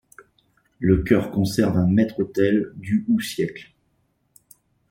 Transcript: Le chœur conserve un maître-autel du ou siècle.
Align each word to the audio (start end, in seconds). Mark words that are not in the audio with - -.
Le 0.79 1.03
chœur 1.03 1.29
conserve 1.29 1.77
un 1.77 1.85
maître-autel 1.87 2.71
du 2.73 3.05
ou 3.07 3.21
siècle. 3.21 3.71